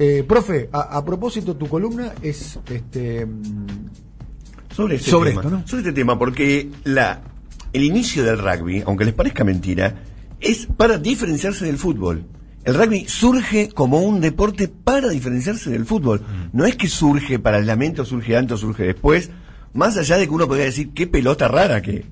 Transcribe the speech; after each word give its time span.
Eh, 0.00 0.24
profe, 0.26 0.68
a, 0.72 0.96
a 0.96 1.04
propósito, 1.04 1.56
tu 1.56 1.66
columna 1.66 2.12
es 2.22 2.58
este 2.70 3.26
mm, 3.26 3.66
Sobre 4.74 4.94
este 4.96 5.10
Sobre 5.10 5.30
tema. 5.30 5.42
esto, 5.42 5.50
¿no? 5.50 5.66
Sobre 5.66 5.82
este 5.82 5.92
tema, 5.92 6.16
porque 6.18 6.70
la, 6.84 7.20
el 7.72 7.82
inicio 7.82 8.22
del 8.22 8.38
rugby, 8.38 8.84
aunque 8.86 9.04
les 9.04 9.12
parezca 9.14 9.42
mentira, 9.42 9.96
es 10.40 10.66
para 10.66 10.98
diferenciarse 10.98 11.66
del 11.66 11.78
fútbol. 11.78 12.24
El 12.64 12.74
rugby 12.74 13.06
surge 13.08 13.70
como 13.70 14.00
un 14.02 14.20
deporte 14.20 14.68
para 14.68 15.08
diferenciarse 15.08 15.70
del 15.70 15.84
fútbol. 15.84 16.22
No 16.52 16.64
es 16.64 16.76
que 16.76 16.86
surge 16.86 17.38
para 17.40 17.58
el 17.58 17.66
lamento, 17.66 18.04
surge 18.04 18.36
antes 18.36 18.54
o 18.54 18.58
surge 18.58 18.84
después. 18.84 19.30
Más 19.72 19.96
allá 19.96 20.16
de 20.16 20.26
que 20.28 20.34
uno 20.34 20.46
podría 20.46 20.66
decir 20.66 20.90
qué 20.94 21.06
pelota 21.08 21.48
rara 21.48 21.82
que 21.82 22.04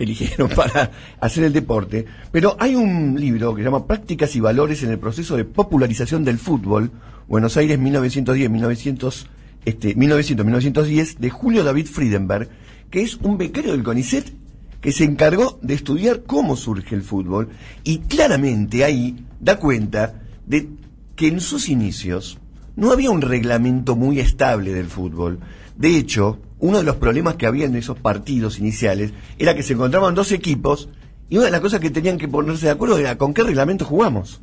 eligieron 0.00 0.48
para 0.56 0.90
hacer 1.20 1.44
el 1.44 1.52
deporte. 1.52 2.06
Pero 2.32 2.56
hay 2.58 2.74
un 2.74 3.20
libro 3.20 3.54
que 3.54 3.62
se 3.62 3.66
llama 3.66 3.86
Prácticas 3.86 4.34
y 4.34 4.40
Valores 4.40 4.82
en 4.82 4.90
el 4.90 4.98
proceso 4.98 5.36
de 5.36 5.44
popularización 5.44 6.24
del 6.24 6.38
fútbol, 6.38 6.90
Buenos 7.28 7.56
Aires 7.56 7.78
1910-1900 7.78 9.26
este, 9.64 9.94
1900-1910 9.96 11.18
de 11.18 11.30
Julio 11.30 11.64
David 11.64 11.86
Friedenberg, 11.86 12.48
que 12.90 13.02
es 13.02 13.16
un 13.16 13.36
becario 13.36 13.72
del 13.72 13.82
CONICET 13.82 14.32
que 14.80 14.92
se 14.92 15.04
encargó 15.04 15.58
de 15.62 15.74
estudiar 15.74 16.22
cómo 16.22 16.56
surge 16.56 16.94
el 16.94 17.02
fútbol 17.02 17.50
y 17.84 17.98
claramente 17.98 18.84
ahí 18.84 19.24
da 19.38 19.58
cuenta 19.58 20.22
de 20.46 20.68
que 21.14 21.28
en 21.28 21.40
sus 21.40 21.68
inicios 21.68 22.38
no 22.76 22.90
había 22.90 23.10
un 23.10 23.20
reglamento 23.20 23.94
muy 23.94 24.20
estable 24.20 24.72
del 24.72 24.86
fútbol. 24.86 25.40
De 25.76 25.96
hecho, 25.96 26.38
uno 26.60 26.78
de 26.78 26.84
los 26.84 26.96
problemas 26.96 27.36
que 27.36 27.46
había 27.46 27.66
en 27.66 27.74
esos 27.74 27.98
partidos 27.98 28.58
iniciales 28.58 29.12
era 29.38 29.54
que 29.54 29.62
se 29.62 29.72
encontraban 29.72 30.14
dos 30.14 30.30
equipos 30.32 30.88
y 31.28 31.36
una 31.36 31.46
de 31.46 31.52
las 31.52 31.60
cosas 31.60 31.80
que 31.80 31.90
tenían 31.90 32.18
que 32.18 32.28
ponerse 32.28 32.66
de 32.66 32.72
acuerdo 32.72 32.98
era 32.98 33.16
con 33.16 33.34
qué 33.34 33.42
reglamento 33.42 33.84
jugamos. 33.84 34.40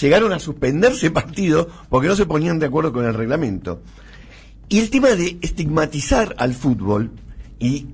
Llegaron 0.00 0.32
a 0.32 0.38
suspenderse 0.38 1.10
partidos 1.10 1.68
porque 1.88 2.08
no 2.08 2.16
se 2.16 2.26
ponían 2.26 2.58
de 2.58 2.66
acuerdo 2.66 2.92
con 2.92 3.04
el 3.04 3.14
reglamento. 3.14 3.82
Y 4.68 4.80
el 4.80 4.90
tema 4.90 5.10
de 5.10 5.38
estigmatizar 5.40 6.34
al 6.38 6.52
fútbol 6.54 7.12
y 7.58 7.86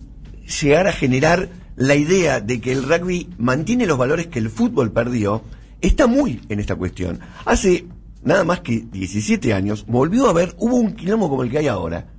llegar 0.61 0.87
a 0.87 0.93
generar 0.93 1.51
la 1.77 1.95
idea 1.95 2.41
de 2.41 2.61
que 2.61 2.73
el 2.73 2.83
rugby 2.83 3.29
mantiene 3.39 3.87
los 3.87 3.99
valores 3.99 4.27
que 4.27 4.39
el 4.39 4.51
fútbol 4.51 4.93
perdió, 4.93 5.43
está 5.81 6.07
muy 6.07 6.41
en 6.49 6.61
esta 6.61 6.75
cuestión. 6.75 7.21
Hace 7.45 7.87
nada 8.25 8.45
más 8.45 8.61
que 8.61 8.81
17 8.81 9.53
años 9.53 9.85
volvió 9.87 10.27
a 10.27 10.31
haber, 10.31 10.55
hubo 10.59 10.77
un 10.77 10.95
quilombo 10.95 11.29
como 11.29 11.43
el 11.43 11.51
que 11.51 11.59
hay 11.59 11.69
ahora, 11.69 12.12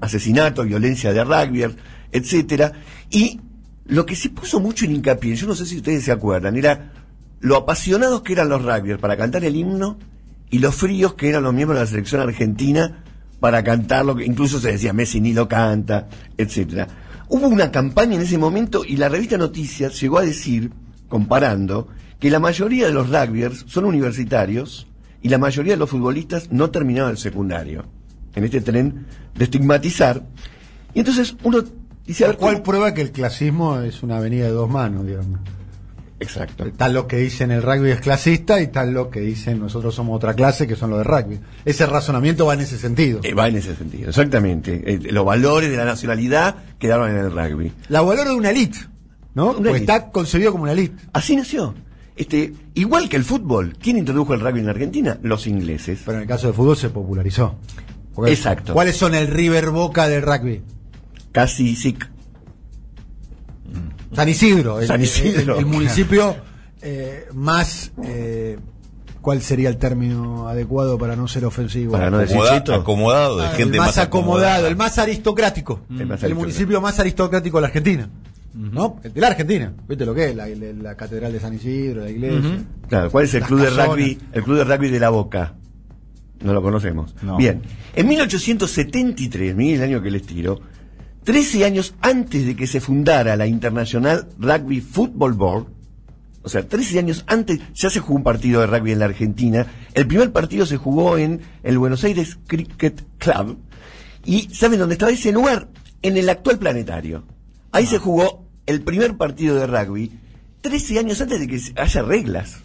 Asesinato, 0.00 0.64
violencia 0.64 1.12
de 1.12 1.22
rugby, 1.24 1.64
etcétera, 2.12 2.72
y 3.10 3.40
lo 3.86 4.06
que 4.06 4.16
se 4.16 4.30
puso 4.30 4.60
mucho 4.60 4.84
en 4.84 4.96
hincapié, 4.96 5.36
yo 5.36 5.46
no 5.46 5.54
sé 5.54 5.66
si 5.66 5.76
ustedes 5.76 6.04
se 6.04 6.12
acuerdan, 6.12 6.56
era 6.56 6.92
lo 7.40 7.56
apasionados 7.56 8.22
que 8.22 8.32
eran 8.32 8.48
los 8.48 8.62
rugbyers 8.62 9.00
para 9.00 9.16
cantar 9.16 9.44
el 9.44 9.54
himno 9.54 9.98
y 10.50 10.58
los 10.58 10.74
fríos 10.74 11.14
que 11.14 11.28
eran 11.28 11.42
los 11.42 11.54
miembros 11.54 11.78
de 11.78 11.84
la 11.84 11.90
selección 11.90 12.20
argentina 12.20 13.04
para 13.40 13.62
cantarlo, 13.62 14.16
que 14.16 14.24
incluso 14.24 14.58
se 14.58 14.72
decía 14.72 14.92
Messi 14.92 15.20
ni 15.20 15.32
lo 15.32 15.46
canta, 15.46 16.08
etcétera. 16.36 16.88
Hubo 17.28 17.48
una 17.48 17.70
campaña 17.70 18.14
en 18.14 18.22
ese 18.22 18.38
momento 18.38 18.82
y 18.84 18.96
la 18.96 19.08
revista 19.08 19.36
Noticias 19.36 20.00
llegó 20.00 20.18
a 20.18 20.22
decir, 20.22 20.72
comparando, 21.08 21.88
que 22.18 22.30
la 22.30 22.38
mayoría 22.38 22.86
de 22.86 22.92
los 22.92 23.10
rugbyers 23.10 23.64
son 23.68 23.84
universitarios 23.84 24.86
y 25.22 25.28
la 25.28 25.38
mayoría 25.38 25.74
de 25.74 25.78
los 25.78 25.90
futbolistas 25.90 26.50
no 26.50 26.70
terminaron 26.70 27.10
el 27.10 27.18
secundario. 27.18 27.84
En 28.36 28.44
este 28.44 28.60
tren 28.60 29.06
de 29.34 29.44
estigmatizar. 29.44 30.22
Y 30.94 31.00
entonces 31.00 31.34
uno 31.42 31.64
dice, 32.06 32.28
Lo 32.28 32.36
cual 32.36 32.62
prueba 32.62 32.94
que 32.94 33.02
el 33.02 33.10
clasismo 33.10 33.80
es 33.80 34.02
una 34.02 34.18
avenida 34.18 34.44
de 34.44 34.52
dos 34.52 34.70
manos, 34.70 35.04
digamos. 35.06 35.40
Exacto. 36.18 36.64
Tal 36.76 36.94
lo 36.94 37.06
que 37.06 37.18
dicen 37.18 37.50
el 37.50 37.62
rugby 37.62 37.90
es 37.90 38.00
clasista 38.00 38.60
y 38.60 38.68
tal 38.68 38.92
lo 38.92 39.10
que 39.10 39.20
dicen 39.20 39.60
nosotros 39.60 39.94
somos 39.94 40.16
otra 40.16 40.34
clase 40.34 40.66
que 40.66 40.76
son 40.76 40.90
los 40.90 41.00
de 41.00 41.04
rugby. 41.04 41.40
Ese 41.64 41.84
razonamiento 41.86 42.46
va 42.46 42.54
en 42.54 42.60
ese 42.60 42.78
sentido. 42.78 43.20
Eh, 43.22 43.34
va 43.34 43.48
en 43.48 43.56
ese 43.56 43.76
sentido, 43.76 44.08
exactamente. 44.08 44.82
Eh, 44.86 45.12
los 45.12 45.24
valores 45.24 45.70
de 45.70 45.76
la 45.76 45.84
nacionalidad 45.84 46.56
quedaron 46.78 47.10
en 47.10 47.18
el 47.18 47.30
rugby. 47.30 47.72
La 47.88 48.00
valor 48.00 48.28
de 48.28 48.34
una 48.34 48.50
elite, 48.50 48.78
¿no? 49.34 49.50
Una 49.50 49.70
elite. 49.70 49.92
está 49.92 50.10
concebido 50.10 50.52
como 50.52 50.64
una 50.64 50.72
elite. 50.72 50.96
Así 51.12 51.36
nació. 51.36 51.74
Este, 52.16 52.54
igual 52.72 53.10
que 53.10 53.16
el 53.16 53.24
fútbol, 53.24 53.76
¿quién 53.78 53.98
introdujo 53.98 54.32
el 54.32 54.40
rugby 54.40 54.60
en 54.60 54.66
la 54.66 54.72
Argentina? 54.72 55.18
Los 55.22 55.46
ingleses. 55.46 56.00
Pero 56.04 56.16
en 56.16 56.22
el 56.22 56.28
caso 56.28 56.46
del 56.46 56.56
fútbol 56.56 56.76
se 56.76 56.88
popularizó. 56.88 57.56
Porque- 58.16 58.32
Exacto. 58.32 58.72
¿Cuáles 58.72 58.96
son 58.96 59.14
el 59.14 59.28
River 59.28 59.70
Boca 59.70 60.08
del 60.08 60.22
rugby? 60.22 60.62
Casi 61.30 61.76
sic. 61.76 62.10
San 64.14 64.28
Isidro. 64.28 64.80
el- 64.80 64.86
San 64.88 65.00
Isidro. 65.02 65.54
El, 65.54 65.60
el 65.60 65.66
municipio 65.66 66.36
eh, 66.82 67.26
más... 67.34 67.92
eh, 68.02 68.58
¿Cuál 69.20 69.42
sería 69.42 69.68
el 69.68 69.76
término 69.76 70.46
adecuado 70.48 70.96
para 70.98 71.16
no 71.16 71.26
ser 71.26 71.44
ofensivo? 71.44 71.90
Para 71.92 72.10
no 72.10 72.18
decir 72.18 72.38
acomodado, 72.72 73.38
de 73.38 73.46
Ah, 73.46 73.50
gente 73.56 73.76
el 73.76 73.82
más, 73.82 73.98
acomodado, 73.98 74.68
el 74.68 74.76
más 74.76 74.98
aristocrático. 74.98 75.80
El 75.90 76.02
El, 76.02 76.06
más 76.06 76.22
aristocrático. 76.22 76.40
municipio 76.40 76.80
más 76.80 77.00
aristocrático 77.00 77.56
de 77.56 77.60
la 77.62 77.66
Argentina. 77.66 78.08
¿No? 78.54 79.00
El 79.02 79.12
de 79.12 79.20
la 79.20 79.26
Argentina. 79.26 79.74
¿Viste 79.88 80.06
lo 80.06 80.14
que 80.14 80.30
es? 80.30 80.36
La, 80.36 80.46
la- 80.46 80.72
la 80.80 80.96
catedral 80.96 81.32
de 81.32 81.40
San 81.40 81.52
Isidro, 81.54 82.04
la 82.04 82.10
iglesia. 82.10 82.64
Claro, 82.88 83.10
¿cuál 83.10 83.24
es 83.24 83.34
el 83.34 83.42
club 83.42 83.60
de 83.60 83.70
rugby? 83.70 84.18
El 84.32 84.44
club 84.44 84.56
de 84.58 84.64
rugby 84.64 84.88
de 84.90 85.00
la 85.00 85.08
Boca. 85.10 85.54
No 86.40 86.52
lo 86.52 86.62
conocemos. 86.62 87.14
No. 87.22 87.36
Bien. 87.36 87.62
En 87.94 88.08
1873, 88.08 89.54
miren 89.54 89.76
el 89.76 89.82
año 89.82 90.02
que 90.02 90.10
les 90.10 90.22
tiro, 90.22 90.60
13 91.24 91.64
años 91.64 91.94
antes 92.00 92.46
de 92.46 92.54
que 92.54 92.66
se 92.66 92.80
fundara 92.80 93.36
la 93.36 93.46
International 93.46 94.28
Rugby 94.38 94.80
Football 94.80 95.32
Board, 95.32 95.66
o 96.42 96.48
sea, 96.48 96.68
13 96.68 97.00
años 97.00 97.24
antes 97.26 97.58
ya 97.74 97.90
se 97.90 97.98
jugó 97.98 98.14
un 98.14 98.22
partido 98.22 98.60
de 98.60 98.68
rugby 98.68 98.92
en 98.92 99.00
la 99.00 99.06
Argentina. 99.06 99.66
El 99.94 100.06
primer 100.06 100.30
partido 100.30 100.64
se 100.64 100.76
jugó 100.76 101.18
en 101.18 101.40
el 101.64 101.76
Buenos 101.76 102.04
Aires 102.04 102.38
Cricket 102.46 103.02
Club. 103.18 103.58
¿Y 104.24 104.54
saben 104.54 104.78
dónde 104.78 104.92
estaba 104.92 105.10
ese 105.10 105.32
lugar? 105.32 105.68
En 106.02 106.16
el 106.16 106.28
actual 106.28 106.60
planetario. 106.60 107.24
Ahí 107.72 107.86
se 107.86 107.98
jugó 107.98 108.46
el 108.66 108.82
primer 108.82 109.16
partido 109.16 109.56
de 109.56 109.66
rugby 109.66 110.12
13 110.60 111.00
años 111.00 111.20
antes 111.20 111.40
de 111.40 111.48
que 111.48 111.60
haya 111.80 112.02
reglas. 112.02 112.58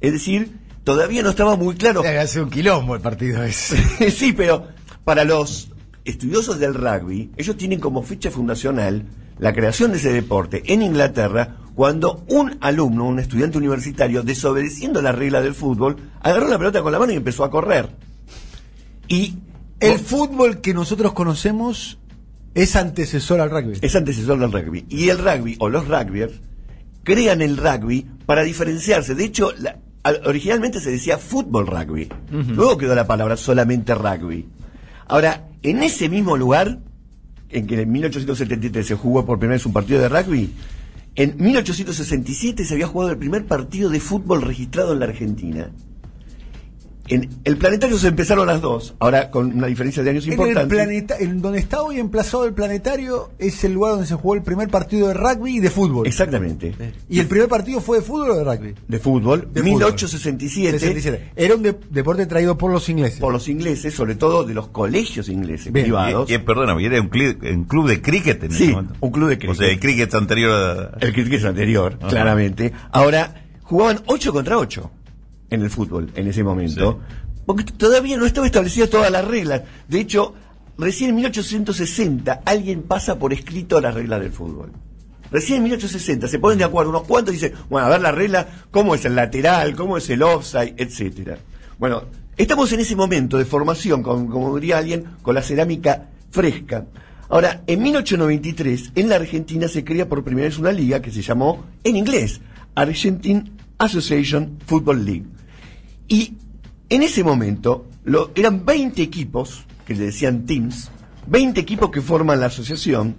Es 0.00 0.12
decir, 0.12 0.52
todavía 0.86 1.22
no 1.22 1.30
estaba 1.30 1.56
muy 1.56 1.74
claro. 1.74 2.02
Hace 2.02 2.40
un 2.40 2.48
quilombo 2.48 2.94
el 2.94 3.00
partido 3.02 3.42
ese. 3.42 4.10
sí, 4.12 4.32
pero 4.32 4.68
para 5.04 5.24
los 5.24 5.70
estudiosos 6.04 6.60
del 6.60 6.74
rugby, 6.74 7.32
ellos 7.36 7.56
tienen 7.56 7.80
como 7.80 8.04
fecha 8.04 8.30
fundacional 8.30 9.04
la 9.40 9.52
creación 9.52 9.90
de 9.90 9.98
ese 9.98 10.12
deporte 10.12 10.62
en 10.72 10.82
Inglaterra 10.82 11.56
cuando 11.74 12.24
un 12.28 12.56
alumno, 12.60 13.04
un 13.06 13.18
estudiante 13.18 13.58
universitario, 13.58 14.22
desobedeciendo 14.22 15.02
la 15.02 15.10
regla 15.12 15.42
del 15.42 15.54
fútbol, 15.54 15.96
agarró 16.22 16.48
la 16.48 16.56
pelota 16.56 16.80
con 16.82 16.92
la 16.92 17.00
mano 17.00 17.12
y 17.12 17.16
empezó 17.16 17.42
a 17.44 17.50
correr. 17.50 17.88
Y 19.08 19.34
El 19.80 19.98
fútbol 19.98 20.60
que 20.60 20.72
nosotros 20.72 21.12
conocemos 21.14 21.98
es 22.54 22.76
antecesor 22.76 23.40
al 23.40 23.50
rugby. 23.50 23.78
es 23.82 23.94
antecesor 23.96 24.38
del 24.38 24.52
rugby. 24.52 24.86
Y 24.88 25.08
el 25.10 25.18
rugby, 25.18 25.56
o 25.58 25.68
los 25.68 25.86
rugbyers, 25.88 26.32
crean 27.02 27.42
el 27.42 27.56
rugby 27.56 28.06
para 28.24 28.42
diferenciarse. 28.44 29.14
De 29.16 29.24
hecho, 29.24 29.50
la- 29.58 29.76
originalmente 30.24 30.80
se 30.80 30.90
decía 30.90 31.18
fútbol 31.18 31.66
rugby. 31.66 32.08
Luego 32.30 32.78
quedó 32.78 32.94
la 32.94 33.06
palabra 33.06 33.36
solamente 33.36 33.94
rugby. 33.94 34.46
Ahora, 35.06 35.48
en 35.62 35.82
ese 35.82 36.08
mismo 36.08 36.36
lugar, 36.36 36.78
en 37.48 37.66
que 37.66 37.80
en 37.80 37.90
1873 37.90 38.86
se 38.86 38.94
jugó 38.94 39.24
por 39.24 39.38
primera 39.38 39.56
vez 39.56 39.66
un 39.66 39.72
partido 39.72 40.00
de 40.00 40.08
rugby, 40.08 40.52
en 41.14 41.36
1867 41.38 42.64
se 42.64 42.74
había 42.74 42.86
jugado 42.86 43.12
el 43.12 43.18
primer 43.18 43.46
partido 43.46 43.88
de 43.88 44.00
fútbol 44.00 44.42
registrado 44.42 44.92
en 44.92 44.98
la 45.00 45.06
Argentina. 45.06 45.70
En 47.08 47.28
el 47.44 47.56
planetario 47.56 47.98
se 47.98 48.08
empezaron 48.08 48.46
las 48.46 48.60
dos, 48.60 48.94
ahora 48.98 49.30
con 49.30 49.52
una 49.56 49.66
diferencia 49.68 50.02
de 50.02 50.10
años 50.10 50.26
En 50.26 50.32
el 50.32 50.38
importante. 50.38 50.74
planeta, 50.74 51.16
en 51.18 51.40
donde 51.40 51.58
está 51.60 51.82
hoy 51.82 51.98
emplazado 52.00 52.44
el 52.46 52.52
planetario 52.54 53.30
es 53.38 53.62
el 53.64 53.74
lugar 53.74 53.92
donde 53.92 54.06
se 54.06 54.14
jugó 54.14 54.34
el 54.34 54.42
primer 54.42 54.68
partido 54.68 55.08
de 55.08 55.14
rugby 55.14 55.56
y 55.56 55.60
de 55.60 55.70
fútbol. 55.70 56.06
Exactamente. 56.06 56.74
¿Y 57.08 57.20
el 57.20 57.26
primer 57.26 57.48
partido 57.48 57.80
fue 57.80 57.98
de 57.98 58.04
fútbol 58.04 58.30
o 58.30 58.34
de 58.36 58.44
rugby? 58.44 58.74
De 58.88 58.98
fútbol, 58.98 59.48
De 59.52 59.62
1867, 59.62 60.78
67. 60.78 61.30
Era 61.36 61.54
un 61.54 61.62
de- 61.62 61.76
deporte 61.90 62.26
traído 62.26 62.56
por 62.58 62.70
los 62.72 62.88
ingleses. 62.88 63.20
por 63.20 63.32
los 63.32 63.48
ingleses, 63.48 63.94
sobre 63.94 64.14
todo 64.14 64.44
de 64.44 64.54
los 64.54 64.68
colegios 64.68 65.28
ingleses 65.28 65.72
Bien, 65.72 65.84
privados. 65.86 66.30
Y, 66.30 66.34
y, 66.34 66.38
perdóname, 66.38 66.84
era 66.84 67.00
un, 67.00 67.10
cli- 67.10 67.36
un 67.54 67.64
club 67.64 67.88
de 67.88 68.02
cricket 68.02 68.42
en 68.44 68.50
Sí, 68.52 68.64
ese 68.64 68.72
momento. 68.72 68.94
un 69.00 69.10
club 69.10 69.28
de 69.28 69.34
O 69.34 69.38
cricket. 69.38 69.56
sea, 69.56 69.68
el 69.68 69.80
cricket 69.80 70.14
anterior 70.14 70.52
a... 70.52 70.98
El 71.04 71.12
cricket 71.12 71.44
anterior, 71.44 71.96
Ajá. 72.00 72.08
claramente. 72.08 72.72
Ahora, 72.90 73.44
jugaban 73.62 74.00
8 74.06 74.32
contra 74.32 74.58
8 74.58 74.90
en 75.50 75.62
el 75.62 75.70
fútbol 75.70 76.10
en 76.14 76.26
ese 76.28 76.42
momento, 76.44 77.00
porque 77.46 77.64
todavía 77.64 78.16
no 78.16 78.26
estaba 78.26 78.46
establecida 78.46 78.88
todas 78.88 79.10
las 79.10 79.24
reglas. 79.24 79.62
De 79.88 80.00
hecho, 80.00 80.34
recién 80.78 81.10
en 81.10 81.16
1860 81.16 82.42
alguien 82.44 82.82
pasa 82.82 83.18
por 83.18 83.32
escrito 83.32 83.80
las 83.80 83.94
reglas 83.94 84.20
del 84.20 84.32
fútbol. 84.32 84.72
Recién 85.30 85.58
en 85.58 85.64
1860 85.64 86.28
se 86.28 86.38
ponen 86.38 86.58
de 86.58 86.64
acuerdo 86.64 86.90
unos 86.90 87.02
cuantos 87.04 87.34
y 87.34 87.38
dicen, 87.38 87.52
bueno, 87.68 87.86
a 87.86 87.90
ver 87.90 88.00
la 88.00 88.12
regla, 88.12 88.46
cómo 88.70 88.94
es 88.94 89.04
el 89.04 89.16
lateral, 89.16 89.74
cómo 89.74 89.96
es 89.96 90.08
el 90.10 90.22
offside, 90.22 90.74
etcétera. 90.76 91.38
Bueno, 91.78 92.04
estamos 92.36 92.72
en 92.72 92.80
ese 92.80 92.94
momento 92.96 93.36
de 93.36 93.44
formación, 93.44 94.02
con- 94.02 94.28
como 94.28 94.54
diría 94.56 94.78
alguien, 94.78 95.04
con 95.22 95.34
la 95.34 95.42
cerámica 95.42 96.10
fresca. 96.30 96.86
Ahora, 97.28 97.62
en 97.66 97.82
1893, 97.82 98.92
en 98.94 99.08
la 99.08 99.16
Argentina 99.16 99.66
se 99.66 99.82
crea 99.84 100.08
por 100.08 100.22
primera 100.22 100.46
vez 100.46 100.58
una 100.58 100.70
liga 100.70 101.02
que 101.02 101.10
se 101.10 101.22
llamó, 101.22 101.64
en 101.82 101.96
inglés, 101.96 102.40
Argentine 102.76 103.50
Association 103.78 104.58
Football 104.64 105.04
League. 105.04 105.24
Y 106.08 106.34
en 106.88 107.02
ese 107.02 107.24
momento, 107.24 107.86
lo, 108.04 108.30
eran 108.34 108.64
20 108.64 109.02
equipos, 109.02 109.64
que 109.84 109.94
le 109.94 110.06
decían 110.06 110.46
teams, 110.46 110.90
20 111.26 111.60
equipos 111.60 111.90
que 111.90 112.00
forman 112.00 112.40
la 112.40 112.46
asociación. 112.46 113.16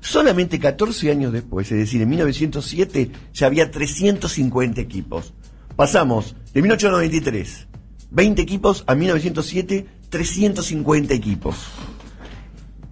Solamente 0.00 0.60
14 0.60 1.10
años 1.10 1.32
después, 1.32 1.70
es 1.72 1.78
decir, 1.78 2.00
en 2.02 2.08
1907 2.08 3.10
ya 3.34 3.46
había 3.46 3.70
350 3.70 4.80
equipos. 4.80 5.34
Pasamos 5.74 6.36
de 6.54 6.62
1893, 6.62 7.66
20 8.10 8.42
equipos, 8.42 8.84
a 8.86 8.94
1907, 8.94 9.86
350 10.08 11.14
equipos. 11.14 11.56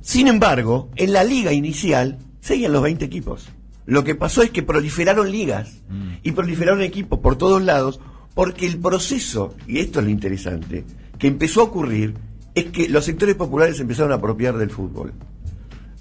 Sin 0.00 0.28
embargo, 0.28 0.90
en 0.96 1.12
la 1.12 1.24
liga 1.24 1.52
inicial 1.52 2.18
seguían 2.40 2.72
los 2.72 2.82
20 2.82 3.04
equipos. 3.04 3.48
Lo 3.86 4.02
que 4.02 4.16
pasó 4.16 4.42
es 4.42 4.50
que 4.50 4.64
proliferaron 4.64 5.30
ligas 5.30 5.82
y 6.24 6.32
proliferaron 6.32 6.82
equipos 6.82 7.20
por 7.20 7.36
todos 7.36 7.62
lados 7.62 8.00
porque 8.36 8.66
el 8.66 8.78
proceso, 8.78 9.54
y 9.66 9.78
esto 9.78 10.00
es 10.00 10.04
lo 10.04 10.10
interesante, 10.10 10.84
que 11.18 11.26
empezó 11.26 11.62
a 11.62 11.64
ocurrir 11.64 12.12
es 12.54 12.66
que 12.66 12.86
los 12.86 13.06
sectores 13.06 13.34
populares 13.34 13.80
empezaron 13.80 14.12
a 14.12 14.16
apropiar 14.16 14.58
del 14.58 14.68
fútbol. 14.68 15.14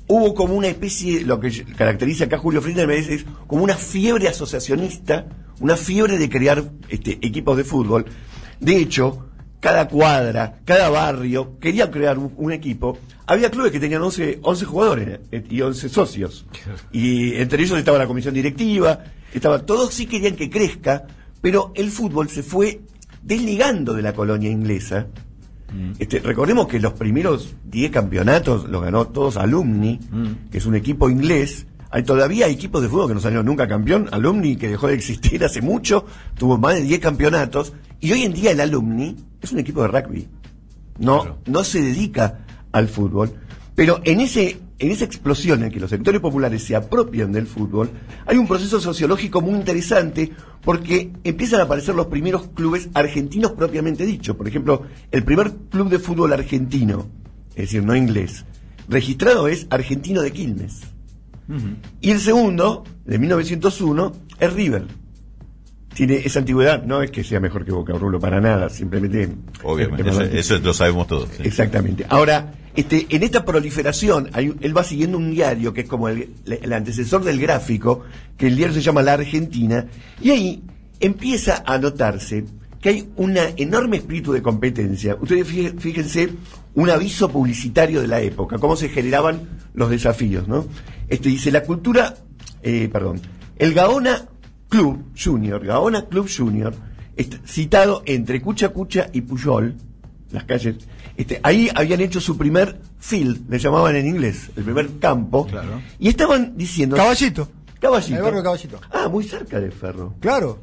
Hubo 0.08 0.36
como 0.36 0.54
una 0.54 0.68
especie, 0.68 1.22
lo 1.22 1.40
que 1.40 1.64
caracteriza 1.78 2.26
acá 2.26 2.38
Julio 2.38 2.62
Friedman 2.62 2.92
es 2.92 3.26
como 3.48 3.64
una 3.64 3.76
fiebre 3.76 4.28
asociacionista, 4.28 5.28
una 5.62 5.78
fiebre 5.78 6.18
de 6.18 6.30
crear 6.30 6.62
este, 6.90 7.14
equipos 7.26 7.56
de 7.56 7.64
fútbol. 7.64 8.06
De 8.60 8.76
hecho, 8.76 9.30
cada 9.62 9.88
cuadra, 9.88 10.60
cada 10.66 10.90
barrio 10.90 11.58
quería 11.58 11.90
crear 11.90 12.20
un, 12.20 12.34
un 12.36 12.52
equipo. 12.52 12.98
Había 13.28 13.50
clubes 13.50 13.72
que 13.72 13.80
tenían 13.80 14.02
11, 14.02 14.40
11 14.42 14.66
jugadores 14.66 15.20
eh, 15.32 15.42
y 15.50 15.62
11 15.62 15.88
socios. 15.88 16.46
Y 16.92 17.36
entre 17.36 17.64
ellos 17.64 17.80
estaba 17.80 17.98
la 17.98 18.08
comisión 18.08 18.34
directiva, 18.34 19.06
estaba, 19.34 19.66
todos 19.66 19.94
sí 19.94 20.06
querían 20.06 20.36
que 20.36 20.50
crezca, 20.50 21.08
pero 21.42 21.72
el 21.76 21.92
fútbol 21.92 22.30
se 22.30 22.44
fue 22.44 22.82
desligando 23.24 23.94
de 23.94 24.02
la 24.02 24.14
colonia 24.14 24.50
inglesa. 24.50 25.08
Este, 26.00 26.20
recordemos 26.20 26.68
que 26.68 26.80
los 26.80 26.94
primeros 26.94 27.54
10 27.66 27.92
campeonatos 27.92 28.70
los 28.70 28.82
ganó 28.82 29.08
todos 29.08 29.36
Alumni, 29.36 30.00
que 30.52 30.58
es 30.60 30.66
un 30.66 30.76
equipo 30.76 31.10
inglés. 31.10 31.68
Hay 31.90 32.04
todavía 32.04 32.48
equipos 32.48 32.82
de 32.82 32.88
fútbol 32.90 33.10
que 33.10 33.14
no 33.16 33.20
salieron 33.20 33.46
nunca 33.46 33.68
campeón. 33.68 34.08
Alumni, 34.12 34.56
que 34.56 34.70
dejó 34.70 34.88
de 34.88 34.94
existir 34.96 35.44
hace 35.44 35.62
mucho, 35.62 36.06
tuvo 36.38 36.58
más 36.58 36.76
de 36.76 36.82
10 36.82 37.00
campeonatos. 37.00 37.74
Y 38.00 38.12
hoy 38.12 38.24
en 38.24 38.34
día 38.34 38.52
el 38.52 38.60
Alumni 38.62 39.16
es 39.42 39.52
un 39.52 39.60
equipo 39.60 39.82
de 39.82 39.88
rugby. 39.90 40.28
No, 41.00 41.22
Claro. 41.24 41.40
no 41.48 41.64
se 41.64 41.82
dedica 41.82 42.46
al 42.72 42.88
fútbol. 42.88 43.34
Pero 43.76 44.00
en 44.06 44.22
ese 44.22 44.58
en 44.78 44.92
esa 44.92 45.06
explosión 45.06 45.64
en 45.64 45.72
que 45.72 45.80
los 45.80 45.90
sectores 45.90 46.20
populares 46.20 46.64
se 46.64 46.76
apropian 46.76 47.32
del 47.32 47.48
fútbol, 47.48 47.90
hay 48.26 48.38
un 48.38 48.48
proceso 48.48 48.80
sociológico 48.80 49.42
muy 49.42 49.56
interesante 49.56 50.32
porque 50.62 51.12
empiezan 51.24 51.62
a 51.62 51.64
aparecer 51.64 51.96
los 51.96 52.08
primeros 52.08 52.48
clubes 52.54 52.90
argentinos 52.94 53.52
propiamente 53.54 54.06
dicho. 54.06 54.36
Por 54.36 54.48
ejemplo, 54.48 54.84
el 55.12 55.24
primer 55.24 55.54
club 55.70 55.90
de 55.90 56.00
fútbol 56.00 56.34
argentino, 56.34 57.08
es 57.52 57.56
decir, 57.68 57.84
no 57.84 57.96
inglés, 57.96 58.44
registrado 58.90 59.48
es 59.48 59.66
Argentino 59.70 60.22
de 60.22 60.32
Quilmes. 60.32 60.82
Y 62.02 62.12
el 62.12 62.20
segundo, 62.20 62.84
de 63.06 63.18
1901, 63.20 64.14
es 64.40 64.54
River. 64.54 64.86
Tiene 65.94 66.16
esa 66.18 66.40
antigüedad, 66.40 66.84
no 66.84 67.02
es 67.02 67.12
que 67.12 67.24
sea 67.24 67.40
mejor 67.40 67.64
que 67.64 67.72
Boca 67.72 67.94
Rulo 67.94 68.20
para 68.20 68.42
nada, 68.42 68.70
simplemente... 68.70 69.30
Obviamente, 69.64 70.10
es- 70.10 70.16
eso, 70.18 70.22
es- 70.24 70.34
eso 70.52 70.60
lo 70.60 70.74
sabemos 70.74 71.08
todos. 71.08 71.30
sí. 71.38 71.44
Exactamente. 71.46 72.06
Ahora, 72.10 72.54
este, 72.76 73.08
en 73.10 73.24
esta 73.24 73.46
proliferación, 73.46 74.30
él 74.36 74.78
va 74.78 74.84
siguiendo 74.84 75.18
un 75.18 75.32
diario 75.32 75.74
que 75.74 75.82
es 75.82 75.88
como 75.88 76.10
el, 76.10 76.30
antecesor 76.74 77.24
del 77.24 77.40
gráfico, 77.40 78.02
que 78.38 78.48
el 78.48 78.56
diario 78.56 78.74
se 78.76 78.82
llama 78.82 79.02
La 79.02 79.14
Argentina, 79.14 79.86
y 80.22 80.32
ahí 80.32 80.64
empieza 81.00 81.64
a 81.66 81.78
notarse 81.78 82.46
que 82.82 82.90
hay 82.90 83.10
un 83.16 83.36
enorme 83.58 83.98
espíritu 83.98 84.32
de 84.34 84.42
competencia. 84.42 85.16
Ustedes 85.20 85.48
fí- 85.48 85.78
fíjense 85.80 86.30
un 86.76 86.90
aviso 86.90 87.30
publicitario 87.30 88.02
de 88.02 88.08
la 88.08 88.22
época, 88.22 88.58
cómo 88.60 88.76
se 88.76 88.90
generaban 88.90 89.42
los 89.74 89.90
desafíos, 89.90 90.48
¿no? 90.48 90.66
Este 91.08 91.30
dice, 91.30 91.52
la 91.52 91.64
cultura, 91.64 92.16
eh, 92.62 92.90
perdón, 92.92 93.22
el 93.58 93.74
Gaona 93.74 94.28
Club 94.70 95.06
Junior, 95.18 95.66
Gaona 95.66 96.06
Club 96.06 96.30
Junior, 96.30 96.74
citado 97.46 98.04
entre 98.06 98.42
Cucha 98.42 98.70
Cucha 98.70 99.10
y 99.14 99.22
Puyol, 99.22 99.76
las 100.32 100.44
calles, 100.44 100.76
este, 101.18 101.40
ahí 101.44 101.70
habían 101.74 102.02
hecho 102.02 102.20
su 102.22 102.38
primer 102.38 102.80
field, 103.00 103.50
le 103.50 103.60
llamaban 103.60 103.96
en 103.96 104.08
inglés, 104.08 104.50
el 104.56 104.64
primer 104.64 105.00
campo, 105.00 105.46
Claro. 105.48 105.82
y 106.00 106.10
estaban 106.10 106.56
diciendo... 106.58 106.96
Caballito. 106.96 107.50
Caballito. 107.80 108.16
El 108.18 108.22
barrio 108.24 108.44
Caballito. 108.44 108.82
Ah, 108.92 109.08
muy 109.10 109.24
cerca 109.26 109.60
del 109.60 109.72
ferro. 109.72 110.14
Claro. 110.20 110.62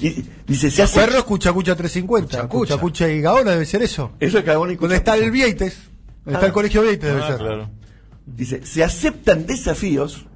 Y- 0.00 0.24
dice, 0.46 0.70
se 0.70 0.82
hace... 0.82 1.00
Ferro 1.00 1.18
es 1.18 1.24
Cuchacucha 1.24 1.76
350. 1.76 2.28
Cuchacucha. 2.48 2.74
Cuchacucha 2.74 3.08
y 3.08 3.20
Gaona 3.20 3.52
debe 3.52 3.64
ser 3.66 3.82
eso. 3.82 4.12
Eso 4.18 4.38
es 4.38 4.44
Gaona 4.44 4.72
y 4.72 4.76
Donde 4.76 4.88
Cucha 4.88 4.96
está 4.96 5.14
el 5.14 5.20
Cucha. 5.20 5.30
Vieites. 5.32 5.78
Donde 6.24 6.32
está 6.32 6.44
Ah. 6.44 6.46
el 6.48 6.52
colegio 6.52 6.82
Vieites 6.82 7.08
debe 7.08 7.22
Ah, 7.22 7.26
ser. 7.28 7.36
claro. 7.38 7.70
Dice, 8.26 8.66
se 8.66 8.82
aceptan 8.84 9.46
desafíos 9.46 10.26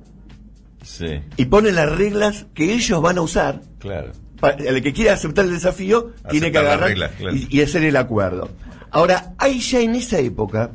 Sí, 0.83 1.07
y 1.37 1.45
ponen 1.47 1.77
las 1.77 1.91
reglas 1.91 2.47
que 2.55 2.73
ellos 2.75 3.01
van 3.01 3.17
a 3.19 3.21
usar 3.23 3.63
claro. 3.79 4.13
Pa- 4.41 4.51
el 4.51 4.83
que 4.83 4.93
quiera 4.93 5.13
aceptar 5.15 5.45
el 5.45 5.53
desafío 5.53 6.13
tiene 6.29 6.51
que 6.51 6.59
agarrar 6.59 6.89
reglas, 6.89 7.13
claro. 7.19 7.37
y, 7.37 7.47
y 7.51 7.63
hacer 7.63 7.85
el 7.85 7.97
acuerdo. 7.97 8.51
Ahora, 8.93 9.35
hay 9.39 9.59
ya 9.59 9.81
en 9.81 9.95
esa 9.95 10.19
época 10.19 10.71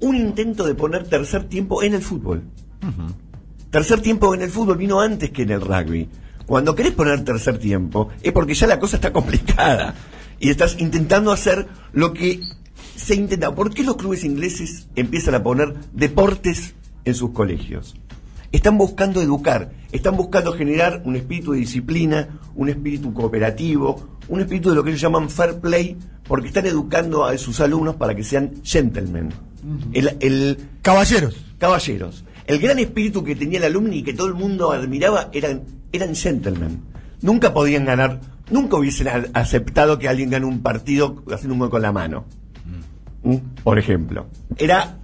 un 0.00 0.16
intento 0.16 0.64
de 0.64 0.74
poner 0.74 1.08
tercer 1.08 1.48
tiempo 1.48 1.82
en 1.82 1.94
el 1.94 2.02
fútbol. 2.02 2.44
Tercer 3.70 4.00
tiempo 4.00 4.32
en 4.34 4.42
el 4.42 4.50
fútbol 4.50 4.78
vino 4.78 5.00
antes 5.00 5.30
que 5.30 5.42
en 5.42 5.50
el 5.50 5.60
rugby. 5.60 6.08
Cuando 6.46 6.74
querés 6.74 6.92
poner 6.92 7.24
tercer 7.24 7.58
tiempo 7.58 8.08
es 8.22 8.32
porque 8.32 8.54
ya 8.54 8.68
la 8.68 8.78
cosa 8.78 8.96
está 8.96 9.12
complicada 9.12 9.94
y 10.38 10.48
estás 10.48 10.76
intentando 10.78 11.32
hacer 11.32 11.66
lo 11.92 12.14
que 12.14 12.40
se 12.96 13.16
intenta. 13.16 13.52
¿Por 13.52 13.74
qué 13.74 13.82
los 13.82 13.96
clubes 13.96 14.24
ingleses 14.24 14.86
empiezan 14.94 15.34
a 15.34 15.42
poner 15.42 15.74
deportes 15.92 16.74
en 17.04 17.14
sus 17.14 17.30
colegios? 17.30 17.96
Están 18.50 18.78
buscando 18.78 19.20
educar, 19.20 19.70
están 19.92 20.16
buscando 20.16 20.52
generar 20.52 21.02
un 21.04 21.16
espíritu 21.16 21.52
de 21.52 21.58
disciplina, 21.58 22.40
un 22.54 22.68
espíritu 22.68 23.12
cooperativo, 23.12 24.18
un 24.28 24.40
espíritu 24.40 24.70
de 24.70 24.76
lo 24.76 24.82
que 24.84 24.90
ellos 24.90 25.00
llaman 25.02 25.28
fair 25.28 25.60
play, 25.60 25.96
porque 26.26 26.48
están 26.48 26.66
educando 26.66 27.24
a 27.24 27.36
sus 27.36 27.60
alumnos 27.60 27.96
para 27.96 28.14
que 28.14 28.24
sean 28.24 28.52
gentlemen. 28.62 29.30
el, 29.92 30.16
el, 30.20 30.58
Caballeros. 30.82 31.36
caballeros. 31.58 32.24
El 32.46 32.58
gran 32.58 32.78
espíritu 32.78 33.22
que 33.22 33.36
tenía 33.36 33.58
el 33.58 33.64
alumni 33.64 33.98
y 33.98 34.02
que 34.02 34.14
todo 34.14 34.28
el 34.28 34.34
mundo 34.34 34.72
admiraba 34.72 35.28
eran, 35.32 35.64
eran 35.92 36.14
gentlemen. 36.14 36.80
Nunca 37.20 37.52
podían 37.52 37.84
ganar, 37.84 38.20
nunca 38.50 38.76
hubiesen 38.76 39.08
aceptado 39.34 39.98
que 39.98 40.08
alguien 40.08 40.30
gane 40.30 40.46
un 40.46 40.60
partido 40.60 41.22
haciendo 41.30 41.54
un 41.54 41.60
gol 41.60 41.70
con 41.70 41.82
la 41.82 41.92
mano. 41.92 42.24
¿Mm? 43.22 43.36
Por 43.62 43.78
ejemplo. 43.78 44.26
Era, 44.56 44.98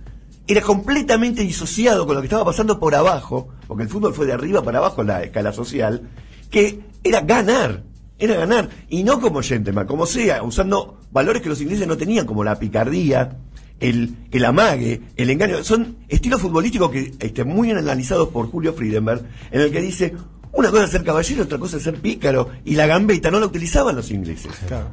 era 0.47 0.61
completamente 0.61 1.43
disociado 1.43 2.07
con 2.07 2.15
lo 2.15 2.21
que 2.21 2.27
estaba 2.27 2.45
pasando 2.45 2.79
por 2.79 2.95
abajo, 2.95 3.49
porque 3.67 3.85
el 3.85 3.89
fútbol 3.89 4.15
fue 4.15 4.27
de 4.27 4.33
arriba 4.33 4.63
para 4.63 4.79
abajo 4.79 5.01
en 5.01 5.09
la 5.09 5.23
escala 5.23 5.53
social, 5.53 6.03
que 6.51 6.81
era 7.03 7.21
ganar. 7.23 7.85
Era 8.19 8.37
ganar. 8.37 8.69
Y 8.89 9.03
no 9.05 9.21
como 9.21 9.43
gentleman, 9.43 9.87
como 9.87 10.07
sea, 10.07 10.43
usando 10.43 11.01
valores 11.11 11.43
que 11.43 11.49
los 11.49 11.61
ingleses 11.61 11.87
no 11.87 11.97
tenían, 11.97 12.27
como 12.27 12.45
la 12.45 12.59
picardía, 12.59 13.39
el, 13.81 14.15
el 14.31 14.45
amague, 14.45 15.01
el 15.17 15.31
engaño. 15.31 15.65
Son 15.65 15.97
estilos 16.09 16.41
futbolísticos 16.41 16.91
que 16.91 17.13
este, 17.19 17.45
muy 17.45 17.69
bien 17.69 17.79
analizados 17.79 18.29
por 18.29 18.51
Julio 18.51 18.73
Friedenberg, 18.75 19.23
en 19.51 19.61
el 19.61 19.73
que 19.73 19.81
dice, 19.81 20.15
una 20.53 20.71
cosa 20.71 20.85
es 20.85 20.91
ser 20.91 21.05
caballero, 21.05 21.45
otra 21.45 21.59
cosa 21.59 21.79
es 21.79 21.83
ser 21.83 21.97
pícaro, 21.97 22.51
y 22.65 22.77
la 22.77 22.87
gambeta 22.87 23.31
no 23.31 23.41
la 23.41 23.47
utilizaban 23.47 23.97
los 23.97 24.11
ingleses. 24.11 24.53
Claro. 24.69 24.89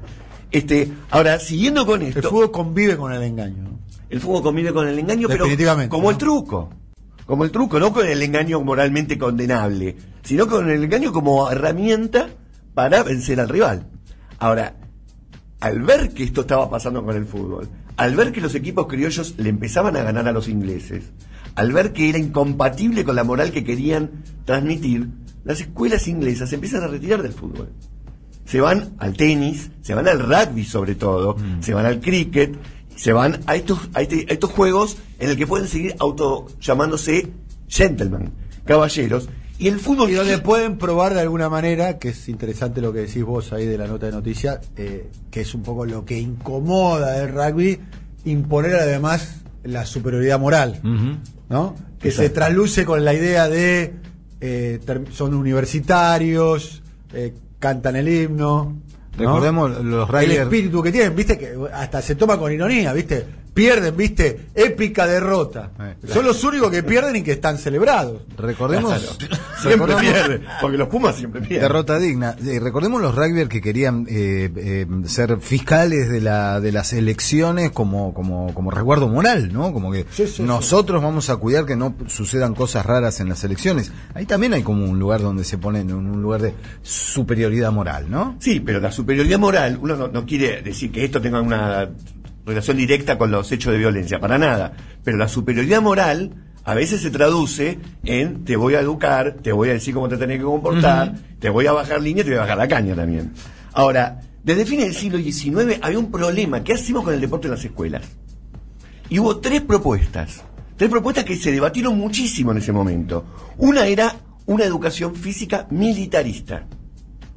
Este, 0.51 0.91
ahora, 1.11 1.39
siguiendo 1.39 1.85
con 1.85 2.01
esto, 2.01 2.19
El 2.19 2.25
fútbol 2.25 2.51
convive 2.51 2.97
con 2.97 3.13
el 3.13 3.21
engaño. 3.23 3.70
El 4.09 4.19
fútbol 4.19 4.43
convive 4.43 4.73
con 4.73 4.87
el 4.87 4.99
engaño, 4.99 5.27
pero 5.27 5.45
como 5.89 6.03
¿no? 6.03 6.09
el 6.11 6.17
truco. 6.17 6.69
Como 7.25 7.45
el 7.45 7.51
truco, 7.51 7.79
no 7.79 7.93
con 7.93 8.05
el 8.07 8.21
engaño 8.21 8.61
moralmente 8.61 9.17
condenable, 9.17 9.95
sino 10.23 10.47
con 10.47 10.69
el 10.69 10.83
engaño 10.83 11.13
como 11.13 11.49
herramienta 11.49 12.29
para 12.73 13.03
vencer 13.03 13.39
al 13.39 13.47
rival. 13.47 13.87
Ahora, 14.37 14.75
al 15.61 15.81
ver 15.81 16.13
que 16.13 16.23
esto 16.23 16.41
estaba 16.41 16.69
pasando 16.69 17.05
con 17.05 17.15
el 17.15 17.25
fútbol, 17.25 17.69
al 17.95 18.15
ver 18.15 18.31
que 18.31 18.41
los 18.41 18.55
equipos 18.55 18.87
criollos 18.87 19.35
le 19.37 19.49
empezaban 19.49 19.95
a 19.95 20.03
ganar 20.03 20.27
a 20.27 20.31
los 20.31 20.49
ingleses, 20.49 21.11
al 21.55 21.71
ver 21.71 21.93
que 21.93 22.09
era 22.09 22.17
incompatible 22.17 23.03
con 23.03 23.15
la 23.15 23.23
moral 23.23 23.51
que 23.51 23.63
querían 23.63 24.23
transmitir, 24.45 25.09
las 25.43 25.61
escuelas 25.61 26.07
inglesas 26.07 26.49
se 26.49 26.55
empiezan 26.55 26.83
a 26.83 26.87
retirar 26.87 27.21
del 27.21 27.33
fútbol. 27.33 27.69
Se 28.45 28.59
van 28.59 28.95
al 28.97 29.15
tenis, 29.15 29.71
se 29.81 29.93
van 29.93 30.07
al 30.07 30.19
rugby 30.19 30.65
sobre 30.65 30.95
todo, 30.95 31.37
se 31.61 31.73
van 31.73 31.85
al 31.85 31.99
cricket, 31.99 32.57
se 33.01 33.13
van 33.13 33.39
a 33.47 33.55
estos, 33.55 33.79
a, 33.95 34.01
este- 34.03 34.27
a 34.29 34.33
estos 34.33 34.51
juegos 34.51 34.97
en 35.19 35.31
el 35.31 35.37
que 35.37 35.47
pueden 35.47 35.67
seguir 35.67 35.95
auto 35.99 36.45
llamándose 36.59 37.29
gentlemen, 37.67 38.31
caballeros, 38.65 39.27
y 39.57 39.67
el 39.69 39.79
fútbol 39.79 40.09
Y 40.09 40.13
donde 40.13 40.37
pueden 40.39 40.77
probar 40.77 41.13
de 41.15 41.21
alguna 41.21 41.49
manera, 41.49 41.97
que 41.99 42.09
es 42.09 42.29
interesante 42.29 42.79
lo 42.81 42.93
que 42.93 42.99
decís 42.99 43.23
vos 43.23 43.53
ahí 43.53 43.65
de 43.65 43.77
la 43.77 43.87
nota 43.87 44.05
de 44.07 44.11
noticias, 44.11 44.59
eh, 44.75 45.09
que 45.31 45.41
es 45.41 45.53
un 45.55 45.63
poco 45.63 45.85
lo 45.85 46.03
que 46.05 46.19
incomoda 46.19 47.13
del 47.13 47.29
rugby, 47.31 47.79
imponer 48.25 48.75
además 48.75 49.41
la 49.63 49.85
superioridad 49.85 50.39
moral, 50.39 50.79
¿no? 51.49 51.75
Que 51.99 52.09
se 52.11 52.29
trasluce 52.29 52.85
con 52.85 53.03
la 53.05 53.13
idea 53.13 53.47
de 53.49 53.93
eh, 54.41 54.79
son 55.11 55.33
universitarios, 55.35 56.81
eh, 57.13 57.33
cantan 57.59 57.95
el 57.95 58.07
himno, 58.09 58.75
¿no? 59.17 59.25
Recordemos 59.25 59.83
los 59.83 60.09
El 60.09 60.15
Riders. 60.19 60.41
espíritu 60.43 60.81
que 60.81 60.91
tienen, 60.91 61.15
viste, 61.15 61.37
que 61.37 61.55
hasta 61.73 62.01
se 62.01 62.15
toma 62.15 62.37
con 62.37 62.51
ironía, 62.51 62.93
viste. 62.93 63.25
Pierden, 63.53 63.97
viste, 63.97 64.47
épica 64.55 65.05
derrota. 65.05 65.71
Eh, 65.77 66.07
Son 66.07 66.25
los 66.25 66.41
únicos 66.45 66.71
que 66.71 66.83
pierden 66.83 67.17
y 67.17 67.21
que 67.21 67.33
están 67.33 67.57
celebrados. 67.57 68.21
Recordemos. 68.37 68.93
Siempre 69.61 69.93
recordemos- 69.93 70.01
pierde, 70.01 70.41
porque 70.61 70.77
los 70.77 70.87
Pumas 70.87 71.15
siempre 71.17 71.41
pierden. 71.41 71.61
Derrota 71.67 71.99
digna. 71.99 72.35
Eh, 72.45 72.59
recordemos 72.59 73.01
los 73.01 73.13
rugbyers 73.13 73.49
que 73.49 73.61
querían 73.61 74.07
eh, 74.09 74.49
eh, 74.55 74.87
ser 75.05 75.39
fiscales 75.39 76.09
de, 76.09 76.19
la, 76.21 76.59
de 76.61 76.71
las 76.71 76.93
elecciones 76.93 77.71
como, 77.71 78.13
como, 78.13 78.53
como 78.55 78.71
resguardo 78.71 79.07
moral, 79.07 79.51
¿no? 79.53 79.71
Como 79.73 79.91
que 79.91 80.05
Sí, 80.11 80.25
sí, 80.27 80.41
nosotros 80.43 81.03
vamos 81.03 81.29
a 81.29 81.35
cuidar 81.35 81.65
que 81.65 81.75
no 81.75 81.93
sucedan 82.07 82.55
cosas 82.55 82.85
raras 82.85 83.19
en 83.19 83.29
las 83.29 83.43
elecciones. 83.43 83.91
Ahí 84.15 84.25
también 84.25 84.53
hay 84.53 84.63
como 84.63 84.85
un 84.85 84.97
lugar 84.97 85.21
donde 85.21 85.43
se 85.43 85.57
ponen 85.59 85.89
en 85.89 85.95
un 85.97 86.21
lugar 86.21 86.41
de 86.41 86.53
superioridad 86.81 87.71
moral, 87.71 88.05
¿no? 88.09 88.35
Sí, 88.39 88.59
pero 88.61 88.79
la 88.79 88.91
superioridad 88.91 89.37
moral, 89.39 89.77
uno 89.81 89.95
no, 89.95 90.07
no 90.07 90.25
quiere 90.25 90.61
decir 90.61 90.91
que 90.91 91.03
esto 91.05 91.21
tenga 91.21 91.41
una 91.41 91.89
relación 92.45 92.77
directa 92.77 93.17
con 93.17 93.31
los 93.31 93.51
hechos 93.51 93.71
de 93.73 93.79
violencia, 93.79 94.19
para 94.19 94.37
nada. 94.37 94.73
Pero 95.03 95.17
la 95.17 95.27
superioridad 95.27 95.81
moral 95.81 96.31
a 96.63 96.73
veces 96.73 97.01
se 97.01 97.09
traduce 97.09 97.79
en 98.03 98.43
te 98.45 98.55
voy 98.55 98.75
a 98.75 98.79
educar, 98.79 99.37
te 99.41 99.51
voy 99.51 99.69
a 99.69 99.73
decir 99.73 99.93
cómo 99.93 100.07
te 100.09 100.17
tenés 100.17 100.37
que 100.37 100.43
comportar, 100.43 101.15
te 101.39 101.49
voy 101.49 101.65
a 101.67 101.71
bajar 101.71 102.01
línea 102.01 102.21
y 102.21 102.25
te 102.25 102.31
voy 102.31 102.37
a 102.37 102.41
bajar 102.41 102.57
la 102.57 102.67
caña 102.67 102.95
también. 102.95 103.33
Ahora, 103.73 104.21
desde 104.43 104.65
fines 104.65 104.85
del 104.85 104.95
siglo 104.95 105.17
XIX 105.17 105.79
había 105.81 105.99
un 105.99 106.11
problema. 106.11 106.63
¿Qué 106.63 106.73
hacemos 106.73 107.03
con 107.03 107.13
el 107.13 107.21
deporte 107.21 107.47
en 107.47 107.51
las 107.51 107.63
escuelas? 107.63 108.03
Y 109.09 109.19
hubo 109.19 109.37
tres 109.37 109.61
propuestas. 109.61 110.43
Tres 110.77 110.89
propuestas 110.89 111.25
que 111.25 111.35
se 111.35 111.51
debatieron 111.51 111.97
muchísimo 111.97 112.51
en 112.51 112.57
ese 112.57 112.71
momento. 112.71 113.25
Una 113.57 113.85
era 113.85 114.15
una 114.45 114.63
educación 114.63 115.15
física 115.15 115.67
militarista. 115.69 116.65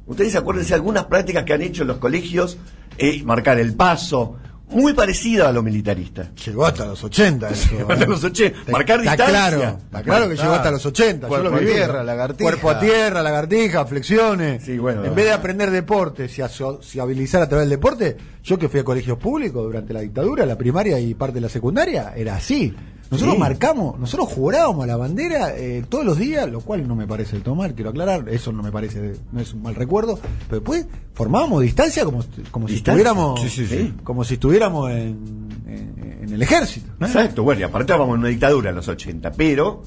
Ustedes 0.07 0.35
acuérdense 0.35 0.69
de 0.69 0.75
algunas 0.75 1.05
prácticas 1.05 1.43
que 1.43 1.53
han 1.53 1.61
hecho 1.61 1.83
en 1.83 1.89
los 1.89 1.97
colegios, 1.97 2.57
eh, 2.97 3.23
marcar 3.23 3.59
el 3.59 3.75
paso, 3.75 4.37
muy 4.69 4.93
parecida 4.93 5.47
a 5.49 5.51
lo 5.51 5.61
militarista. 5.61 6.31
Llegó 6.45 6.65
hasta 6.65 6.85
los 6.85 7.03
80 7.03 7.49
eso. 7.49 7.69
Llegó 7.77 7.91
hasta 7.91 8.03
¿eh? 8.03 8.07
los 8.07 8.23
80. 8.23 8.59
Está- 8.59 8.71
Marcar 8.71 8.99
está 8.99 9.11
distancia. 9.11 9.29
claro, 9.57 9.77
está 9.85 10.03
claro 10.03 10.29
que 10.29 10.35
llegó 10.35 10.53
hasta 10.53 10.71
los 10.71 10.85
80. 10.85 11.21
yo 11.21 11.27
Cuerpo 11.27 11.49
lo 11.49 11.55
a 11.55 11.59
tierra, 11.59 12.03
lagartija. 12.03 12.43
Cuerpo 12.49 12.69
a 12.69 12.79
tierra, 12.79 13.21
lagartija, 13.23 13.85
flexiones. 13.85 14.63
Sí, 14.63 14.77
bueno. 14.77 15.05
en 15.05 15.13
vez 15.15 15.25
de 15.25 15.31
aprender 15.31 15.71
deportes 15.71 16.37
y 16.37 16.41
a 16.41 16.49
sociabilizar 16.49 17.41
a 17.41 17.47
través 17.49 17.65
del 17.69 17.77
deporte, 17.77 18.17
yo 18.43 18.57
que 18.57 18.67
fui 18.69 18.79
a 18.79 18.83
colegios 18.83 19.17
públicos 19.17 19.63
durante 19.63 19.93
la 19.93 20.01
dictadura, 20.01 20.45
la 20.45 20.57
primaria 20.57 20.99
y 20.99 21.13
parte 21.13 21.35
de 21.35 21.41
la 21.41 21.49
secundaria, 21.49 22.13
era 22.15 22.35
así. 22.35 22.73
Nosotros 23.11 23.35
Sí. 23.35 23.39
marcamos, 23.39 23.99
nosotros 23.99 24.29
jurábamos 24.29 24.83
a 24.83 24.87
la 24.87 24.97
bandera 24.97 25.55
eh, 25.55 25.83
todos 25.87 26.03
los 26.05 26.17
días, 26.17 26.49
lo 26.49 26.61
cual 26.61 26.87
no 26.87 26.95
me 26.95 27.05
parece 27.05 27.35
el 27.35 27.43
tomar, 27.43 27.73
quiero 27.75 27.91
aclarar, 27.91 28.27
eso 28.29 28.51
no 28.51 28.63
me 28.63 28.71
parece, 28.71 29.13
no 29.31 29.39
es 29.39 29.53
un 29.53 29.61
mal 29.61 29.75
recuerdo, 29.75 30.19
pero 30.49 30.59
después 30.61 30.87
formábamos 31.13 31.61
distancia 31.61 32.03
como, 32.03 32.23
como 32.51 32.67
si 32.67 32.75
estuviéramos, 32.77 33.39
Sí, 33.41 33.49
sí, 33.49 33.67
sí. 33.67 33.93
como 34.03 34.23
si 34.23 34.33
estuviéramos 34.35 34.89
en, 34.91 35.49
en- 35.67 36.19
en 36.23 36.33
el 36.33 36.41
ejército. 36.41 36.91
¿no? 36.99 37.05
Exacto, 37.05 37.43
bueno, 37.43 37.61
y 37.61 37.63
aparte 37.63 37.91
estábamos 37.91 38.15
en 38.15 38.19
una 38.21 38.29
dictadura 38.29 38.71
en 38.71 38.75
los 38.75 38.87
80, 38.87 39.31
pero 39.33 39.83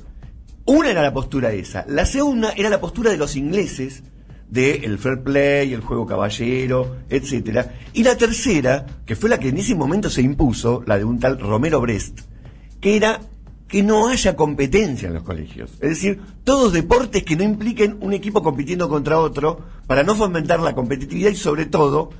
una 0.66 0.90
era 0.90 1.02
la 1.02 1.12
postura 1.12 1.50
esa. 1.52 1.84
La 1.88 2.06
segunda 2.06 2.52
era 2.56 2.68
la 2.70 2.80
postura 2.80 3.10
de 3.10 3.16
los 3.16 3.34
ingleses 3.36 4.04
del 4.48 4.84
el 4.84 4.98
fair 4.98 5.22
play, 5.22 5.72
el 5.74 5.80
juego 5.80 6.06
caballero, 6.06 6.96
etcétera. 7.10 7.74
Y 7.92 8.02
la 8.04 8.16
tercera, 8.16 8.86
que 9.04 9.16
fue 9.16 9.28
la 9.28 9.38
que 9.38 9.48
en 9.48 9.58
ese 9.58 9.74
momento 9.74 10.08
se 10.08 10.22
impuso, 10.22 10.82
la 10.86 10.96
de 10.98 11.04
un 11.04 11.18
tal 11.18 11.38
Romero 11.40 11.80
Brest, 11.80 12.20
que 12.80 12.96
era 12.96 13.20
que 13.68 13.82
no 13.82 14.08
haya 14.08 14.34
competencia 14.34 15.08
en 15.08 15.14
los 15.14 15.22
colegios. 15.22 15.72
Es 15.74 15.90
decir, 15.90 16.20
todos 16.42 16.72
deportes 16.72 17.22
que 17.22 17.36
no 17.36 17.44
impliquen 17.44 17.98
un 18.00 18.14
equipo 18.14 18.42
compitiendo 18.42 18.88
contra 18.88 19.20
otro 19.20 19.60
para 19.86 20.02
no 20.02 20.14
fomentar 20.14 20.60
la 20.60 20.74
competitividad 20.74 21.30
y 21.30 21.36
sobre 21.36 21.66
todo 21.66 22.10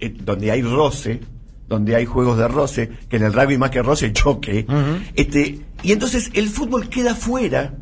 eh, 0.00 0.08
donde 0.10 0.50
hay 0.50 0.62
roce, 0.62 1.20
donde 1.68 1.94
hay 1.94 2.06
juegos 2.06 2.38
de 2.38 2.48
roce, 2.48 2.90
que 3.08 3.16
en 3.16 3.22
el 3.22 3.32
rugby 3.32 3.56
más 3.56 3.70
que 3.70 3.82
roce, 3.82 4.12
choque. 4.14 4.66
este, 5.14 5.60
y 5.82 5.92
entonces 5.92 6.30
el 6.34 6.48
fútbol 6.48 6.88
queda 6.88 7.14
fuera 7.14 7.74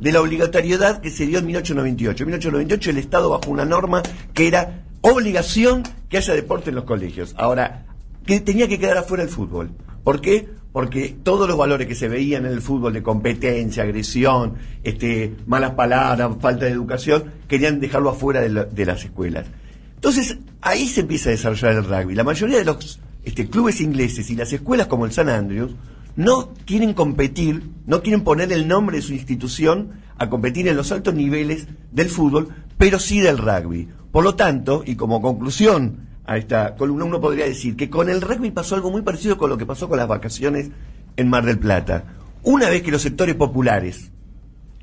de 0.00 0.12
la 0.12 0.20
obligatoriedad 0.20 1.00
que 1.00 1.10
se 1.10 1.26
dio 1.26 1.38
en 1.38 1.46
1898. 1.46 2.24
En 2.24 2.26
1898 2.28 2.90
el 2.90 2.98
Estado 2.98 3.30
bajó 3.30 3.50
una 3.50 3.64
norma 3.64 4.02
que 4.34 4.48
era 4.48 4.84
obligación 5.02 5.84
que 6.08 6.16
haya 6.16 6.34
deporte 6.34 6.70
en 6.70 6.76
los 6.76 6.84
colegios. 6.84 7.34
Ahora, 7.38 7.86
que 8.26 8.40
tenía 8.40 8.66
que 8.66 8.78
quedar 8.78 8.98
afuera 8.98 9.22
el 9.22 9.28
fútbol. 9.28 9.70
¿Por 10.02 10.20
qué? 10.20 10.48
Porque 10.72 11.16
todos 11.22 11.48
los 11.48 11.58
valores 11.58 11.88
que 11.88 11.94
se 11.94 12.08
veían 12.08 12.46
en 12.46 12.52
el 12.52 12.60
fútbol 12.60 12.92
de 12.92 13.02
competencia, 13.02 13.82
agresión, 13.82 14.54
este, 14.84 15.34
malas 15.46 15.72
palabras, 15.72 16.30
falta 16.40 16.66
de 16.66 16.70
educación, 16.70 17.24
querían 17.48 17.80
dejarlo 17.80 18.10
afuera 18.10 18.40
de, 18.40 18.66
de 18.66 18.86
las 18.86 19.04
escuelas. 19.04 19.46
Entonces, 19.96 20.38
ahí 20.60 20.86
se 20.86 21.02
empieza 21.02 21.28
a 21.28 21.32
desarrollar 21.32 21.72
el 21.72 21.84
rugby. 21.84 22.14
La 22.14 22.24
mayoría 22.24 22.58
de 22.58 22.64
los 22.64 23.00
este, 23.24 23.48
clubes 23.48 23.80
ingleses 23.80 24.30
y 24.30 24.36
las 24.36 24.52
escuelas 24.52 24.86
como 24.86 25.04
el 25.04 25.12
San 25.12 25.28
Andrews 25.28 25.74
no 26.16 26.52
quieren 26.64 26.94
competir, 26.94 27.62
no 27.86 28.02
quieren 28.02 28.22
poner 28.22 28.52
el 28.52 28.66
nombre 28.66 28.96
de 28.96 29.02
su 29.02 29.12
institución 29.12 30.00
a 30.16 30.28
competir 30.28 30.68
en 30.68 30.76
los 30.76 30.92
altos 30.92 31.14
niveles 31.14 31.66
del 31.92 32.08
fútbol, 32.08 32.48
pero 32.78 32.98
sí 32.98 33.20
del 33.20 33.38
rugby. 33.38 33.88
Por 34.10 34.24
lo 34.24 34.34
tanto, 34.34 34.82
y 34.84 34.96
como 34.96 35.22
conclusión 35.22 36.08
a 36.30 36.36
esta 36.36 36.76
columna, 36.76 37.04
uno 37.04 37.20
podría 37.20 37.44
decir 37.44 37.74
que 37.74 37.90
con 37.90 38.08
el 38.08 38.20
rugby 38.20 38.52
pasó 38.52 38.76
algo 38.76 38.92
muy 38.92 39.02
parecido 39.02 39.36
con 39.36 39.50
lo 39.50 39.58
que 39.58 39.66
pasó 39.66 39.88
con 39.88 39.98
las 39.98 40.06
vacaciones 40.06 40.70
en 41.16 41.28
Mar 41.28 41.44
del 41.44 41.58
Plata. 41.58 42.04
Una 42.44 42.68
vez 42.68 42.82
que 42.82 42.92
los 42.92 43.02
sectores 43.02 43.34
populares 43.34 44.12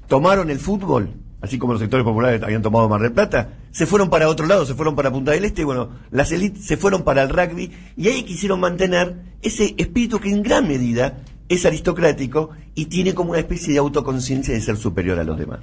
tomaron 0.09 0.49
el 0.49 0.59
fútbol, 0.59 1.13
así 1.39 1.57
como 1.57 1.71
los 1.71 1.81
sectores 1.81 2.03
populares 2.03 2.43
habían 2.43 2.61
tomado 2.61 2.89
Mar 2.89 2.99
del 2.99 3.13
Plata, 3.13 3.53
se 3.71 3.85
fueron 3.85 4.09
para 4.09 4.27
otro 4.27 4.45
lado, 4.45 4.65
se 4.65 4.73
fueron 4.73 4.93
para 4.93 5.09
Punta 5.09 5.31
del 5.31 5.45
Este, 5.45 5.61
y 5.61 5.63
bueno, 5.63 5.91
las 6.11 6.33
élites 6.33 6.65
se 6.65 6.75
fueron 6.75 7.03
para 7.03 7.23
el 7.23 7.29
rugby 7.29 7.71
y 7.95 8.09
ahí 8.09 8.23
quisieron 8.23 8.59
mantener 8.59 9.15
ese 9.41 9.73
espíritu 9.77 10.19
que 10.19 10.29
en 10.29 10.43
gran 10.43 10.67
medida 10.67 11.19
es 11.47 11.65
aristocrático 11.65 12.49
y 12.75 12.87
tiene 12.87 13.13
como 13.13 13.29
una 13.29 13.39
especie 13.39 13.71
de 13.71 13.79
autoconciencia 13.79 14.53
de 14.53 14.59
ser 14.59 14.75
superior 14.75 15.17
a 15.17 15.23
los 15.23 15.39
demás. 15.39 15.59